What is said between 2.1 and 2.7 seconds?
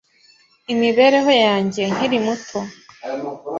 muto